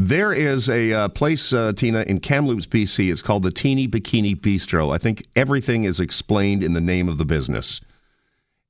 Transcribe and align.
There 0.00 0.32
is 0.32 0.68
a 0.68 0.92
uh, 0.92 1.08
place, 1.08 1.52
uh, 1.52 1.72
Tina, 1.72 2.02
in 2.02 2.20
Kamloops, 2.20 2.66
BC. 2.66 3.10
It's 3.10 3.20
called 3.20 3.42
the 3.42 3.50
Teenie 3.50 3.88
Bikini 3.88 4.36
Bistro. 4.36 4.94
I 4.94 4.98
think 4.98 5.26
everything 5.34 5.82
is 5.82 5.98
explained 5.98 6.62
in 6.62 6.72
the 6.72 6.80
name 6.80 7.08
of 7.08 7.18
the 7.18 7.24
business. 7.24 7.80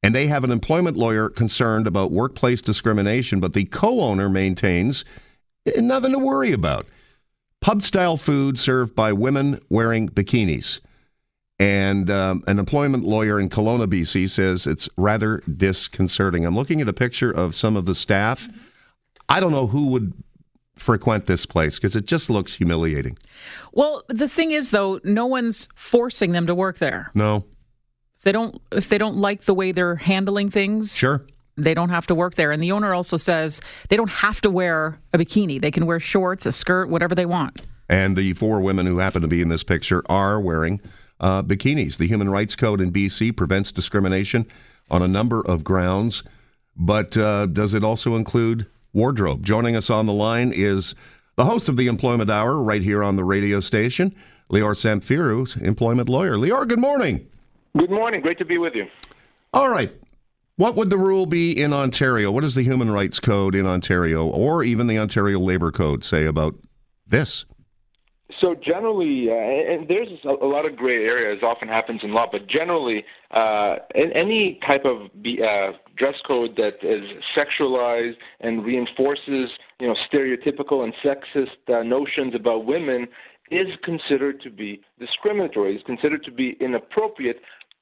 And 0.02 0.14
they 0.14 0.28
have 0.28 0.42
an 0.42 0.50
employment 0.50 0.96
lawyer 0.96 1.28
concerned 1.28 1.86
about 1.86 2.12
workplace 2.12 2.62
discrimination, 2.62 3.40
but 3.40 3.52
the 3.52 3.66
co 3.66 4.00
owner 4.00 4.30
maintains 4.30 5.04
eh, 5.66 5.82
nothing 5.82 6.12
to 6.12 6.18
worry 6.18 6.50
about. 6.50 6.86
Pub 7.60 7.82
style 7.82 8.16
food 8.16 8.58
served 8.58 8.94
by 8.94 9.12
women 9.12 9.60
wearing 9.68 10.08
bikinis. 10.08 10.80
And 11.58 12.08
um, 12.08 12.42
an 12.46 12.58
employment 12.58 13.04
lawyer 13.04 13.38
in 13.38 13.50
Kelowna, 13.50 13.86
BC 13.86 14.30
says 14.30 14.66
it's 14.66 14.88
rather 14.96 15.42
disconcerting. 15.42 16.46
I'm 16.46 16.56
looking 16.56 16.80
at 16.80 16.88
a 16.88 16.94
picture 16.94 17.30
of 17.30 17.54
some 17.54 17.76
of 17.76 17.84
the 17.84 17.94
staff. 17.94 18.48
I 19.28 19.40
don't 19.40 19.52
know 19.52 19.66
who 19.66 19.88
would 19.88 20.14
frequent 20.78 21.26
this 21.26 21.44
place 21.46 21.76
because 21.76 21.94
it 21.96 22.06
just 22.06 22.30
looks 22.30 22.54
humiliating. 22.54 23.18
Well, 23.72 24.04
the 24.08 24.28
thing 24.28 24.50
is 24.52 24.70
though, 24.70 25.00
no 25.04 25.26
one's 25.26 25.68
forcing 25.74 26.32
them 26.32 26.46
to 26.46 26.54
work 26.54 26.78
there. 26.78 27.10
No. 27.14 27.44
If 28.18 28.24
they 28.24 28.32
don't 28.32 28.60
if 28.72 28.88
they 28.88 28.98
don't 28.98 29.16
like 29.16 29.42
the 29.44 29.54
way 29.54 29.72
they're 29.72 29.96
handling 29.96 30.50
things, 30.50 30.96
Sure. 30.96 31.24
they 31.56 31.74
don't 31.74 31.90
have 31.90 32.06
to 32.08 32.14
work 32.14 32.34
there. 32.34 32.50
And 32.52 32.62
the 32.62 32.72
owner 32.72 32.92
also 32.94 33.16
says 33.16 33.60
they 33.88 33.96
don't 33.96 34.10
have 34.10 34.40
to 34.42 34.50
wear 34.50 34.98
a 35.12 35.18
bikini. 35.18 35.60
They 35.60 35.70
can 35.70 35.86
wear 35.86 36.00
shorts, 36.00 36.46
a 36.46 36.52
skirt, 36.52 36.88
whatever 36.88 37.14
they 37.14 37.26
want. 37.26 37.62
And 37.88 38.16
the 38.16 38.32
four 38.34 38.60
women 38.60 38.86
who 38.86 38.98
happen 38.98 39.22
to 39.22 39.28
be 39.28 39.40
in 39.40 39.48
this 39.48 39.62
picture 39.64 40.02
are 40.10 40.40
wearing 40.40 40.80
uh, 41.20 41.42
bikinis. 41.42 41.96
The 41.96 42.06
Human 42.06 42.28
Rights 42.28 42.54
Code 42.54 42.80
in 42.80 42.92
BC 42.92 43.36
prevents 43.36 43.72
discrimination 43.72 44.46
on 44.90 45.00
a 45.02 45.08
number 45.08 45.40
of 45.40 45.64
grounds, 45.64 46.22
but 46.76 47.16
uh, 47.16 47.46
does 47.46 47.72
it 47.74 47.82
also 47.84 48.14
include 48.14 48.66
wardrobe? 48.98 49.44
Joining 49.44 49.76
us 49.76 49.88
on 49.88 50.06
the 50.06 50.12
line 50.12 50.52
is 50.54 50.94
the 51.36 51.44
host 51.44 51.68
of 51.68 51.76
the 51.76 51.86
Employment 51.86 52.30
Hour 52.30 52.62
right 52.62 52.82
here 52.82 53.02
on 53.02 53.16
the 53.16 53.24
radio 53.24 53.60
station, 53.60 54.14
Lior 54.50 54.74
Samfiru, 54.74 55.62
employment 55.62 56.08
lawyer. 56.08 56.36
Lior, 56.36 56.66
good 56.66 56.80
morning. 56.80 57.26
Good 57.76 57.90
morning. 57.90 58.20
Great 58.20 58.38
to 58.38 58.44
be 58.44 58.58
with 58.58 58.74
you. 58.74 58.86
All 59.54 59.70
right. 59.70 59.92
What 60.56 60.74
would 60.74 60.90
the 60.90 60.98
rule 60.98 61.26
be 61.26 61.52
in 61.52 61.72
Ontario? 61.72 62.32
What 62.32 62.40
does 62.40 62.56
the 62.56 62.64
Human 62.64 62.90
Rights 62.90 63.20
Code 63.20 63.54
in 63.54 63.66
Ontario 63.66 64.26
or 64.26 64.64
even 64.64 64.88
the 64.88 64.98
Ontario 64.98 65.38
Labor 65.38 65.70
Code 65.70 66.04
say 66.04 66.26
about 66.26 66.56
this? 67.06 67.44
So 68.40 68.54
generally, 68.54 69.28
uh, 69.30 69.34
and 69.34 69.88
there's 69.88 70.08
a 70.24 70.46
lot 70.46 70.64
of 70.64 70.76
gray 70.76 71.04
areas. 71.04 71.42
Often 71.42 71.68
happens 71.68 72.00
in 72.04 72.12
law, 72.12 72.26
but 72.30 72.46
generally, 72.46 73.04
uh, 73.32 73.76
any 73.94 74.60
type 74.66 74.84
of 74.84 75.06
uh, 75.06 75.76
dress 75.96 76.14
code 76.26 76.56
that 76.56 76.74
is 76.82 77.02
sexualized 77.36 78.16
and 78.40 78.64
reinforces, 78.64 79.50
you 79.80 79.88
know, 79.88 79.96
stereotypical 80.12 80.84
and 80.84 80.92
sexist 81.04 81.48
uh, 81.68 81.82
notions 81.82 82.34
about 82.34 82.64
women 82.64 83.08
is 83.50 83.68
considered 83.82 84.40
to 84.42 84.50
be 84.50 84.80
discriminatory. 85.00 85.74
Is 85.74 85.82
considered 85.84 86.22
to 86.24 86.30
be 86.30 86.56
inappropriate, 86.60 87.40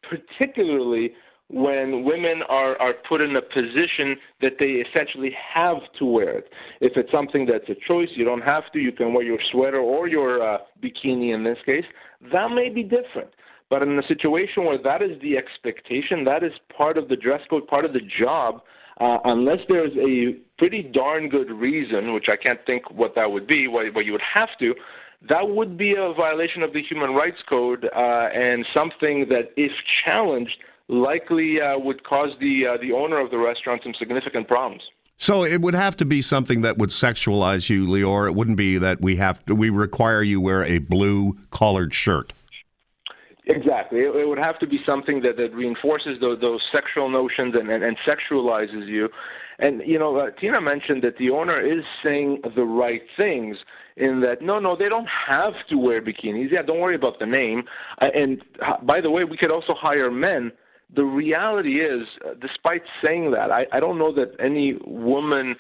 particularly 0.09 1.13
when 1.49 2.05
women 2.05 2.43
are, 2.49 2.81
are 2.81 2.95
put 3.09 3.21
in 3.21 3.37
a 3.37 3.43
position 3.43 4.17
that 4.41 4.53
they 4.59 4.83
essentially 4.87 5.31
have 5.55 5.79
to 5.99 6.05
wear 6.05 6.39
it. 6.39 6.51
If 6.81 6.97
it's 6.97 7.11
something 7.13 7.47
that's 7.47 7.69
a 7.69 7.77
choice, 7.87 8.09
you 8.15 8.25
don't 8.25 8.41
have 8.43 8.65
to, 8.73 8.79
you 8.81 8.93
can 8.93 9.15
wear 9.15 9.25
your 9.25 9.39
sweater 9.53 9.79
or 9.79 10.09
your 10.09 10.43
uh, 10.43 10.59
bikini 10.83 11.35
in 11.35 11.45
this 11.45 11.59
case, 11.65 11.85
that 12.33 12.51
may 12.51 12.69
be 12.69 12.83
different. 12.83 13.31
But 13.69 13.83
in 13.83 13.99
a 13.99 14.07
situation 14.07 14.65
where 14.65 14.79
that 14.83 15.03
is 15.03 15.21
the 15.23 15.37
expectation, 15.37 16.25
that 16.25 16.43
is 16.43 16.53
part 16.77 16.99
of 16.99 17.09
the 17.09 17.17
dress 17.17 17.41
code, 17.49 17.67
part 17.67 17.85
of 17.85 17.93
the 17.93 18.01
job, 18.21 18.63
uh, 19.01 19.19
unless 19.25 19.59
there's 19.69 19.93
a 19.99 20.39
pretty 20.59 20.83
darn 20.83 21.29
good 21.29 21.51
reason, 21.51 22.13
which 22.13 22.27
I 22.31 22.37
can't 22.37 22.61
think 22.65 22.91
what 22.91 23.15
that 23.15 23.31
would 23.31 23.47
be, 23.47 23.69
why, 23.69 23.89
why 23.93 24.03
you 24.03 24.13
would 24.13 24.23
have 24.35 24.49
to, 24.61 24.75
that 25.29 25.49
would 25.49 25.77
be 25.77 25.93
a 25.93 26.13
violation 26.15 26.63
of 26.63 26.73
the 26.73 26.83
Human 26.83 27.11
Rights 27.11 27.43
Code 27.49 27.89
uh, 27.95 28.29
and 28.35 28.65
something 28.75 29.27
that, 29.29 29.51
if 29.57 29.73
challenged, 30.05 30.57
likely 30.89 31.61
uh, 31.61 31.79
would 31.79 32.05
cause 32.05 32.31
the 32.41 32.67
uh, 32.67 32.77
the 32.81 32.93
owner 32.93 33.19
of 33.19 33.31
the 33.31 33.39
restaurant 33.39 33.83
some 33.83 33.95
significant 33.99 34.49
problems. 34.49 34.83
So 35.19 35.45
it 35.45 35.63
would 35.63 35.75
have 35.75 35.97
to 35.97 36.05
be 36.05 36.21
something 36.21 36.61
that 36.61 36.77
would 36.77 36.91
sexualize 36.91 37.71
you, 37.71 37.87
Lior. 37.87 38.29
It 38.29 38.35
wouldn't 38.35 38.59
be 38.59 38.77
that 38.79 39.01
we 39.01 39.17
have 39.17 39.45
to, 39.47 39.55
we 39.55 39.71
require 39.71 40.23
you 40.23 40.41
wear 40.43 40.63
a 40.65 40.79
blue 40.79 41.39
collared 41.51 41.95
shirt. 41.95 42.35
Exactly. 43.47 44.01
It, 44.01 44.15
it 44.15 44.29
would 44.29 44.39
have 44.39 44.59
to 44.59 44.67
be 44.67 44.79
something 44.85 45.23
that, 45.23 45.37
that 45.39 45.55
reinforces 45.55 46.21
those, 46.21 46.41
those 46.41 46.61
sexual 46.71 47.09
notions 47.09 47.55
and, 47.59 47.71
and, 47.71 47.83
and 47.83 47.97
sexualizes 48.07 48.87
you. 48.87 49.09
And, 49.59 49.81
you 49.87 49.99
know, 49.99 50.17
uh, 50.17 50.31
Tina 50.39 50.61
mentioned 50.61 51.03
that 51.05 51.17
the 51.17 51.31
owner 51.31 51.61
is 51.61 51.83
saying 52.05 52.43
the 52.55 52.65
right 52.65 53.01
things 53.17 53.57
in 53.97 54.21
that, 54.21 54.43
no, 54.43 54.59
no, 54.59 54.77
they 54.77 54.91
don't 54.91 55.09
have 55.27 55.55
to 55.71 55.79
wear 55.79 56.03
bikinis. 56.03 56.51
Yeah, 56.51 56.61
don't 56.61 56.81
worry 56.81 56.97
about 56.97 57.19
the 57.19 57.25
name. 57.27 57.63
Uh, 58.03 58.09
and 58.15 58.43
uh, 58.61 58.83
by 58.83 59.01
the 59.01 59.11
way, 59.11 59.25
we 59.25 59.39
could 59.39 59.51
also 59.51 59.73
hire 59.73 60.11
men 60.11 60.53
the 60.95 61.05
reality 61.05 61.81
is, 61.81 62.07
uh, 62.25 62.35
despite 62.41 62.83
saying 63.03 63.33
that, 63.33 63.51
I, 63.51 63.67
I 63.73 63.81
don't 63.81 63.99
know 63.99 64.13
that 64.15 64.33
any 64.39 64.75
woman 64.85 65.57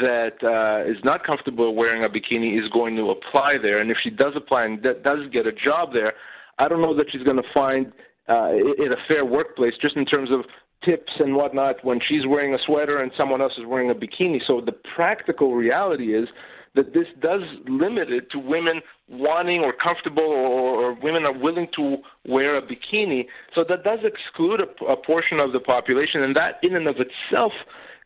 that 0.00 0.36
uh, 0.42 0.90
is 0.90 0.96
not 1.04 1.24
comfortable 1.24 1.74
wearing 1.74 2.04
a 2.04 2.08
bikini 2.08 2.58
is 2.58 2.68
going 2.70 2.96
to 2.96 3.10
apply 3.10 3.56
there. 3.60 3.80
And 3.80 3.90
if 3.90 3.98
she 4.02 4.10
does 4.10 4.32
apply 4.34 4.64
and 4.64 4.82
that 4.82 5.02
does 5.02 5.28
get 5.32 5.46
a 5.46 5.52
job 5.52 5.92
there, 5.92 6.14
I 6.58 6.68
don't 6.68 6.80
know 6.80 6.96
that 6.96 7.06
she's 7.10 7.22
going 7.22 7.36
to 7.36 7.48
find 7.52 7.88
uh, 8.28 8.48
it 8.52 8.90
a 8.90 8.96
fair 9.06 9.24
workplace 9.24 9.74
just 9.80 9.96
in 9.96 10.06
terms 10.06 10.30
of 10.30 10.40
tips 10.84 11.12
and 11.18 11.34
whatnot 11.34 11.76
when 11.84 12.00
she's 12.06 12.26
wearing 12.26 12.54
a 12.54 12.58
sweater 12.66 13.02
and 13.02 13.12
someone 13.16 13.40
else 13.40 13.52
is 13.58 13.66
wearing 13.66 13.90
a 13.90 13.94
bikini. 13.94 14.38
So 14.46 14.60
the 14.64 14.74
practical 14.94 15.54
reality 15.54 16.16
is 16.16 16.28
that 16.74 16.92
this 16.92 17.06
does 17.20 17.42
limit 17.68 18.10
it 18.10 18.30
to 18.30 18.38
women 18.38 18.80
wanting 19.08 19.60
or 19.60 19.72
comfortable 19.72 20.24
or, 20.24 20.90
or 20.90 20.94
women 20.94 21.24
are 21.24 21.36
willing 21.36 21.68
to 21.76 21.98
wear 22.26 22.56
a 22.56 22.62
bikini. 22.62 23.26
So 23.54 23.64
that 23.68 23.84
does 23.84 24.00
exclude 24.02 24.60
a, 24.60 24.84
a 24.84 24.96
portion 24.96 25.40
of 25.40 25.52
the 25.52 25.60
population, 25.60 26.22
and 26.22 26.34
that 26.36 26.58
in 26.62 26.74
and 26.74 26.88
of 26.88 26.96
itself 26.98 27.52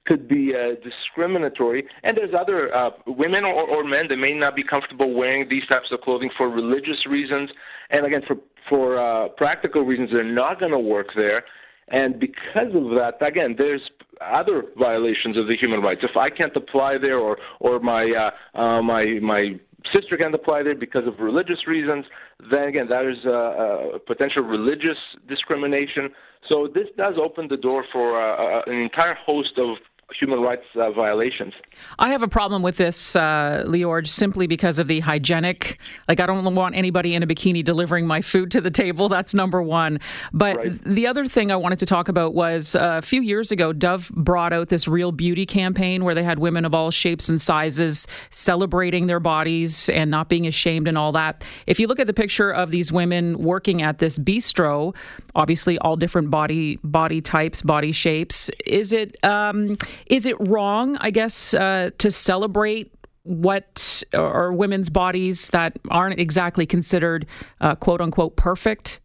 could 0.07 0.27
be 0.27 0.55
uh, 0.55 0.75
discriminatory. 0.83 1.87
And 2.03 2.17
there's 2.17 2.35
other 2.39 2.75
uh, 2.75 2.91
women 3.07 3.45
or, 3.45 3.69
or 3.69 3.85
men 3.85 4.09
that 4.09 4.17
may 4.17 4.33
not 4.33 4.57
be 4.57 4.63
comfortable 4.63 5.15
wearing 5.15 5.49
these 5.49 5.67
types 5.67 5.89
of 5.93 6.01
clothing 6.01 6.31
for 6.37 6.49
religious 6.49 7.07
reasons, 7.07 7.51
and 7.91 8.07
again 8.07 8.23
for 8.27 8.37
for 8.69 8.99
uh, 8.99 9.29
practical 9.31 9.83
reasons, 9.83 10.11
they're 10.13 10.23
not 10.23 10.61
going 10.61 10.73
to 10.73 10.79
work 10.79 11.09
there. 11.17 11.45
And 11.91 12.19
because 12.19 12.75
of 12.75 12.91
that, 12.91 13.15
again, 13.21 13.55
there's 13.57 13.83
other 14.21 14.65
violations 14.79 15.37
of 15.37 15.47
the 15.47 15.57
human 15.57 15.81
rights. 15.81 16.01
If 16.03 16.17
I 16.17 16.31
can't 16.31 16.55
apply 16.57 16.99
there, 16.99 17.19
or 17.19 17.39
or 17.61 17.81
my 17.81 18.31
uh, 18.55 18.59
uh, 18.59 18.83
my 18.83 19.19
my 19.23 19.59
sister 19.95 20.17
can't 20.17 20.35
apply 20.35 20.63
there 20.63 20.75
because 20.75 21.07
of 21.07 21.19
religious 21.21 21.67
reasons, 21.67 22.05
then 22.51 22.65
again, 22.65 22.89
that 22.89 23.07
is 23.07 23.25
a, 23.25 23.95
a 23.97 23.99
potential 24.01 24.43
religious 24.43 24.99
discrimination. 25.29 26.11
So 26.49 26.69
this 26.73 26.89
does 26.97 27.15
open 27.21 27.49
the 27.49 27.57
door 27.57 27.85
for 27.93 28.21
uh, 28.21 28.63
an 28.67 28.75
entire 28.75 29.15
host 29.15 29.53
of 29.57 29.77
human 30.19 30.41
rights 30.41 30.65
uh, 30.75 30.91
violations. 30.91 31.53
I 31.99 32.11
have 32.11 32.23
a 32.23 32.29
problem 32.29 32.63
with 32.63 32.77
this, 32.77 33.15
uh, 33.15 33.65
Lior, 33.67 34.07
simply 34.07 34.47
because 34.47 34.79
of 34.79 34.89
the 34.89 35.01
hygienic. 35.01 35.79
Like, 36.09 36.21
I 36.21 36.27
don't 36.27 36.55
want 36.55 36.75
anybody 36.75 37.15
in 37.15 37.23
a 37.23 37.27
bikini 37.27 37.63
delivering 37.63 38.07
my 38.07 38.23
food 38.23 38.51
to 38.53 38.61
the 38.61 38.71
table. 38.71 39.09
That's 39.19 39.35
number 39.35 39.63
one. 39.63 40.01
But 40.33 40.57
right. 40.57 40.85
the 40.85 41.07
other 41.07 41.27
thing 41.27 41.53
I 41.53 41.57
wanted 41.57 41.79
to 41.81 41.87
talk 41.87 42.09
about 42.09 42.35
was 42.35 42.75
uh, 42.75 42.97
a 42.99 43.03
few 43.03 43.21
years 43.21 43.53
ago, 43.53 43.73
Dove 43.73 44.11
brought 44.15 44.53
out 44.53 44.69
this 44.69 44.89
real 44.89 45.13
beauty 45.13 45.45
campaign 45.45 46.05
where 46.05 46.15
they 46.15 46.25
had 46.25 46.39
women 46.39 46.65
of 46.65 46.75
all 46.75 46.91
shapes 46.91 47.29
and 47.29 47.41
sizes 47.41 48.07
celebrating 48.31 49.07
their 49.07 49.21
bodies 49.21 49.89
and 49.91 50.11
not 50.11 50.29
being 50.29 50.47
ashamed 50.47 50.89
and 50.89 50.97
all 50.97 51.13
that. 51.13 51.45
If 51.67 51.79
you 51.79 51.87
look 51.87 52.01
at 52.01 52.07
the 52.07 52.15
picture 52.15 52.51
of 52.51 52.71
these 52.71 52.91
women 52.91 53.39
working 53.39 53.83
at 53.83 53.99
this 53.99 54.19
bistro, 54.19 54.95
obviously 55.35 55.79
all 55.79 55.97
different 55.97 56.31
body 56.31 56.79
body 56.83 57.21
types, 57.21 57.63
body 57.63 57.93
shapes. 57.93 58.51
Is 58.67 58.93
it 58.93 59.23
um, 59.25 59.77
is 60.07 60.27
it 60.27 60.37
wrong, 60.49 60.97
I 61.01 61.11
guess, 61.11 61.55
uh, 61.55 61.91
to 61.99 62.11
celebrate 62.11 62.95
what 63.23 64.03
are 64.15 64.53
women's 64.53 64.89
bodies 64.89 65.49
that 65.51 65.79
aren't 65.91 66.19
exactly 66.19 66.67
considered 66.67 67.27
uh, 67.61 67.75
quote 67.75 68.01
unquote 68.01 68.37
perfect? 68.37 69.01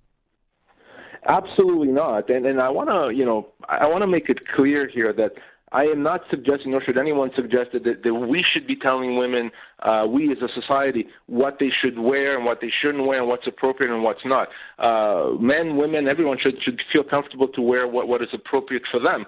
Absolutely 1.27 1.89
not. 1.89 2.29
And 2.29 2.45
and 2.45 2.62
I 2.62 2.69
want 2.69 2.89
to, 2.89 3.15
you 3.15 3.25
know, 3.25 3.47
I 3.67 3.88
want 3.88 4.01
to 4.01 4.07
make 4.07 4.29
it 4.29 4.39
clear 4.56 4.88
here 4.88 5.13
that 5.13 5.33
I 5.73 5.85
am 5.85 6.03
not 6.03 6.21
suggesting, 6.29 6.71
nor 6.71 6.83
should 6.83 7.00
anyone 7.00 7.31
suggest 7.35 7.71
that, 7.73 7.83
that 8.03 8.13
we 8.13 8.45
should 8.53 8.67
be 8.67 8.75
telling 8.75 9.17
women, 9.17 9.50
uh, 9.81 10.06
we 10.07 10.31
as 10.31 10.38
a 10.38 10.62
society, 10.62 11.07
what 11.25 11.57
they 11.59 11.71
should 11.81 11.97
wear 11.97 12.35
and 12.35 12.45
what 12.45 12.62
they 12.62 12.71
shouldn't 12.81 13.07
wear 13.07 13.19
and 13.19 13.27
what's 13.27 13.47
appropriate 13.47 13.91
and 13.91 14.03
what's 14.03 14.23
not. 14.23 14.50
Uh, 14.77 15.31
men, 15.39 15.75
women, 15.75 16.07
everyone 16.07 16.38
should, 16.39 16.62
should 16.62 16.79
feel 16.94 17.03
comfortable 17.03 17.47
to 17.47 17.62
wear 17.62 17.88
what, 17.88 18.07
what 18.07 18.21
is 18.21 18.27
appropriate 18.33 18.83
for 18.91 19.00
them. 19.00 19.25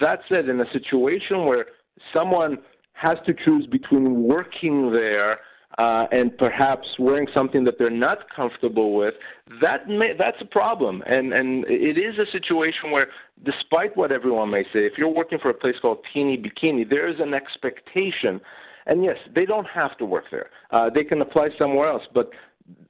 That 0.00 0.20
said, 0.28 0.48
in 0.48 0.60
a 0.60 0.70
situation 0.72 1.44
where 1.46 1.66
someone 2.12 2.58
has 2.94 3.18
to 3.26 3.34
choose 3.44 3.66
between 3.66 4.22
working 4.22 4.92
there 4.92 5.40
uh, 5.78 6.06
and 6.12 6.36
perhaps 6.38 6.86
wearing 6.98 7.26
something 7.34 7.64
that 7.64 7.74
they're 7.78 7.90
not 7.90 8.18
comfortable 8.34 8.94
with, 8.94 9.14
that 9.60 9.88
may, 9.88 10.12
that's 10.16 10.36
a 10.40 10.44
problem. 10.44 11.02
And 11.06 11.32
and 11.32 11.64
it 11.66 11.98
is 11.98 12.18
a 12.18 12.30
situation 12.30 12.90
where, 12.92 13.08
despite 13.44 13.96
what 13.96 14.12
everyone 14.12 14.50
may 14.50 14.62
say, 14.64 14.86
if 14.86 14.92
you're 14.96 15.08
working 15.08 15.38
for 15.40 15.50
a 15.50 15.54
place 15.54 15.74
called 15.82 15.98
Teenie 16.12 16.38
Bikini, 16.38 16.88
there 16.88 17.08
is 17.08 17.16
an 17.18 17.34
expectation. 17.34 18.40
And 18.86 19.02
yes, 19.02 19.16
they 19.34 19.46
don't 19.46 19.66
have 19.66 19.96
to 19.98 20.04
work 20.04 20.24
there. 20.30 20.50
Uh, 20.70 20.90
they 20.94 21.04
can 21.04 21.20
apply 21.20 21.48
somewhere 21.58 21.88
else. 21.88 22.02
But 22.12 22.30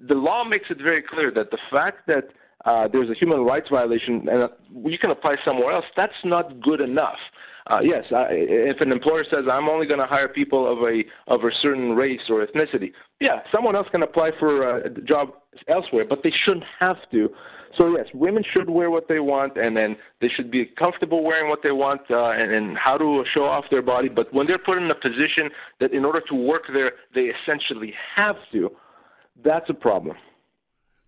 the 0.01 0.15
law 0.15 0.45
makes 0.45 0.67
it 0.71 0.79
very 0.79 1.03
clear 1.03 1.31
that 1.33 1.51
the 1.51 1.59
fact 1.71 2.07
that 2.09 2.25
uh, 2.65 2.89
there's 2.91 3.11
a 3.11 3.15
human 3.15 3.41
rights 3.41 3.69
violation 3.71 4.27
and 4.29 4.43
uh, 4.45 4.49
you 4.87 4.99
can 4.99 5.11
apply 5.11 5.37
somewhere 5.45 5.73
else, 5.73 5.85
that's 5.97 6.13
not 6.25 6.61
good 6.61 6.81
enough. 6.81 7.19
Uh, 7.71 7.81
yes, 7.83 8.05
I, 8.15 8.27
if 8.31 8.81
an 8.81 8.93
employer 8.93 9.25
says 9.25 9.45
I'm 9.51 9.69
only 9.69 9.87
going 9.87 10.01
to 10.01 10.07
hire 10.07 10.29
people 10.29 10.71
of 10.71 10.79
a 10.81 11.03
of 11.29 11.45
a 11.45 11.51
certain 11.63 11.93
race 11.93 12.21
or 12.29 12.47
ethnicity, 12.47 12.93
yeah, 13.21 13.41
someone 13.51 13.75
else 13.75 13.87
can 13.91 14.03
apply 14.03 14.33
for 14.39 14.81
a 14.81 14.91
job 15.01 15.29
elsewhere, 15.67 16.05
but 16.07 16.23
they 16.23 16.33
shouldn't 16.45 16.65
have 16.79 16.97
to. 17.13 17.31
So 17.79 17.97
yes, 17.97 18.07
women 18.13 18.45
should 18.53 18.69
wear 18.69 18.91
what 18.91 19.09
they 19.09 19.19
want, 19.19 19.57
and 19.57 19.75
then 19.77 19.97
they 20.21 20.29
should 20.29 20.51
be 20.51 20.67
comfortable 20.79 21.25
wearing 21.25 21.49
what 21.49 21.61
they 21.63 21.73
want, 21.73 22.03
uh, 22.11 22.31
and, 22.31 22.53
and 22.53 22.77
how 22.77 22.99
to 22.99 23.25
show 23.33 23.45
off 23.45 23.65
their 23.71 23.83
body. 23.83 24.09
But 24.09 24.33
when 24.33 24.47
they're 24.47 24.59
put 24.59 24.77
in 24.79 24.91
a 24.91 24.95
position 24.95 25.51
that 25.81 25.93
in 25.93 26.05
order 26.05 26.21
to 26.29 26.35
work 26.35 26.65
there, 26.73 26.93
they 27.15 27.33
essentially 27.33 27.95
have 28.15 28.37
to, 28.53 28.71
that's 29.43 29.69
a 29.71 29.75
problem. 29.75 30.17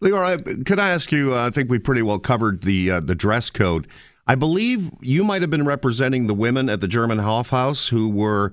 Lior, 0.02 0.66
could 0.66 0.78
I 0.78 0.90
ask 0.90 1.10
you? 1.10 1.34
Uh, 1.34 1.46
I 1.46 1.50
think 1.50 1.70
we 1.70 1.78
pretty 1.78 2.02
well 2.02 2.18
covered 2.18 2.62
the 2.62 2.90
uh, 2.90 3.00
the 3.00 3.14
dress 3.14 3.50
code. 3.50 3.86
I 4.26 4.34
believe 4.34 4.90
you 5.00 5.24
might 5.24 5.40
have 5.42 5.50
been 5.50 5.64
representing 5.64 6.26
the 6.26 6.34
women 6.34 6.68
at 6.68 6.80
the 6.80 6.88
German 6.88 7.18
Hofhaus 7.18 7.88
who 7.88 8.08
were 8.08 8.52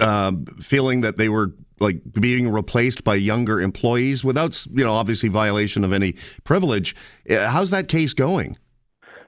uh, 0.00 0.32
feeling 0.60 1.02
that 1.02 1.16
they 1.16 1.28
were 1.28 1.52
like 1.78 2.00
being 2.12 2.50
replaced 2.50 3.04
by 3.04 3.14
younger 3.14 3.60
employees 3.60 4.24
without, 4.24 4.66
you 4.72 4.84
know, 4.84 4.92
obviously 4.92 5.28
violation 5.28 5.84
of 5.84 5.92
any 5.92 6.14
privilege. 6.44 6.96
Uh, 7.28 7.48
how's 7.48 7.70
that 7.70 7.88
case 7.88 8.14
going? 8.14 8.56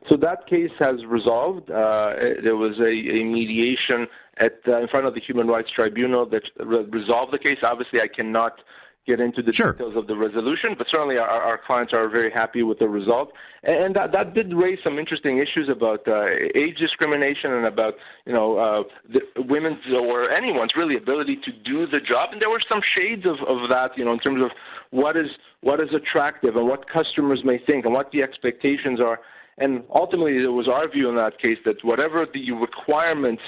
So 0.08 0.16
that 0.16 0.46
case 0.46 0.70
has 0.78 1.04
resolved. 1.04 1.70
Uh, 1.70 2.14
there 2.42 2.56
was 2.56 2.78
a, 2.78 2.84
a 2.84 3.24
mediation 3.24 4.06
at 4.38 4.60
uh, 4.66 4.80
in 4.80 4.88
front 4.88 5.06
of 5.06 5.14
the 5.14 5.20
Human 5.20 5.48
Rights 5.48 5.68
Tribunal 5.74 6.26
that 6.26 6.42
resolved 6.64 7.32
the 7.32 7.38
case. 7.38 7.58
Obviously, 7.62 8.00
I 8.00 8.08
cannot 8.08 8.60
get 9.06 9.20
into 9.20 9.42
the 9.42 9.52
sure. 9.52 9.72
details 9.72 9.94
of 9.96 10.06
the 10.06 10.16
resolution, 10.16 10.74
but 10.76 10.86
certainly 10.90 11.16
our, 11.16 11.28
our 11.28 11.60
clients 11.64 11.92
are 11.92 12.08
very 12.08 12.30
happy 12.30 12.62
with 12.62 12.78
the 12.78 12.88
result. 12.88 13.32
And 13.62 13.94
that, 13.94 14.12
that 14.12 14.34
did 14.34 14.52
raise 14.52 14.78
some 14.82 14.98
interesting 14.98 15.38
issues 15.38 15.68
about 15.68 16.06
uh, 16.08 16.26
age 16.54 16.76
discrimination 16.78 17.52
and 17.52 17.66
about, 17.66 17.94
you 18.26 18.32
know, 18.32 18.58
uh, 18.58 18.82
the 19.12 19.42
women's 19.42 19.78
or 19.92 20.30
anyone's 20.30 20.72
really 20.76 20.96
ability 20.96 21.38
to 21.44 21.52
do 21.52 21.86
the 21.86 22.00
job. 22.00 22.30
And 22.32 22.40
there 22.40 22.50
were 22.50 22.62
some 22.68 22.80
shades 22.96 23.24
of, 23.24 23.36
of 23.48 23.68
that, 23.68 23.90
you 23.96 24.04
know, 24.04 24.12
in 24.12 24.18
terms 24.18 24.42
of 24.42 24.50
what 24.90 25.16
is 25.16 25.28
what 25.60 25.80
is 25.80 25.88
attractive 25.94 26.56
and 26.56 26.68
what 26.68 26.88
customers 26.88 27.40
may 27.44 27.58
think 27.58 27.84
and 27.84 27.94
what 27.94 28.10
the 28.12 28.22
expectations 28.22 29.00
are. 29.00 29.20
And 29.58 29.82
ultimately, 29.94 30.36
it 30.36 30.48
was 30.48 30.68
our 30.68 30.88
view 30.88 31.08
in 31.08 31.16
that 31.16 31.40
case 31.40 31.58
that 31.64 31.82
whatever 31.82 32.26
the 32.32 32.52
requirements 32.52 33.42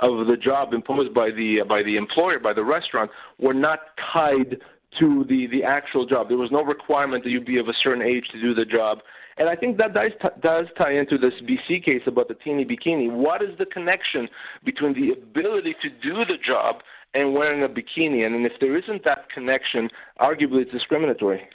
of 0.00 0.26
the 0.26 0.36
job 0.36 0.72
imposed 0.72 1.14
by 1.14 1.30
the 1.30 1.62
by 1.68 1.82
the 1.82 1.96
employer, 1.96 2.38
by 2.38 2.52
the 2.52 2.64
restaurant, 2.64 3.10
were 3.38 3.54
not 3.54 3.78
tied 4.12 4.58
to 5.00 5.24
the, 5.28 5.46
the 5.46 5.64
actual 5.64 6.06
job. 6.06 6.28
There 6.28 6.38
was 6.38 6.50
no 6.50 6.62
requirement 6.62 7.24
that 7.24 7.30
you 7.30 7.40
be 7.40 7.58
of 7.58 7.68
a 7.68 7.74
certain 7.82 8.02
age 8.02 8.26
to 8.32 8.40
do 8.40 8.54
the 8.54 8.64
job. 8.64 8.98
And 9.38 9.48
I 9.48 9.56
think 9.56 9.78
that 9.78 9.94
does, 9.94 10.12
t- 10.20 10.28
does 10.42 10.66
tie 10.76 10.92
into 10.92 11.16
this 11.16 11.32
BC 11.42 11.84
case 11.84 12.02
about 12.06 12.28
the 12.28 12.34
Teenie 12.34 12.64
bikini. 12.64 13.10
What 13.10 13.42
is 13.42 13.56
the 13.58 13.66
connection 13.66 14.28
between 14.64 14.92
the 14.92 15.12
ability 15.12 15.74
to 15.82 15.88
do 15.88 16.24
the 16.24 16.36
job 16.44 16.82
and 17.14 17.32
wearing 17.32 17.62
a 17.62 17.68
bikini? 17.68 18.26
And 18.26 18.34
and 18.34 18.44
if 18.44 18.52
there 18.60 18.76
isn't 18.76 19.04
that 19.04 19.30
connection, 19.30 19.88
arguably 20.20 20.62
it's 20.62 20.72
discriminatory. 20.72 21.48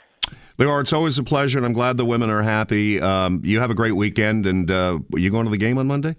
Lior, 0.58 0.80
it's 0.80 0.92
always 0.92 1.18
a 1.18 1.22
pleasure, 1.22 1.56
and 1.56 1.64
I'm 1.64 1.72
glad 1.72 1.96
the 1.96 2.04
women 2.04 2.30
are 2.30 2.42
happy. 2.42 3.00
Um, 3.00 3.40
you 3.44 3.60
have 3.60 3.70
a 3.70 3.74
great 3.74 3.92
weekend, 3.92 4.44
and 4.44 4.68
uh, 4.68 4.98
you 5.14 5.30
going 5.30 5.44
to 5.44 5.50
the 5.52 5.56
game 5.56 5.78
on 5.78 5.86
Monday? 5.86 6.16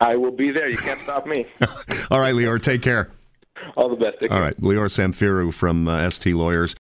I 0.00 0.16
will 0.16 0.32
be 0.32 0.50
there. 0.50 0.68
You 0.68 0.78
can't 0.78 1.00
stop 1.02 1.26
me. 1.26 1.46
All 2.10 2.20
right, 2.20 2.34
Lior, 2.34 2.60
take 2.60 2.80
care. 2.80 3.10
All 3.76 3.88
the 3.88 3.96
best. 3.96 4.16
All 4.30 4.40
right. 4.40 4.56
Lior 4.60 4.88
Samfiru 4.88 5.52
from 5.52 5.86
uh, 5.88 6.08
ST 6.10 6.34
Lawyers. 6.34 6.74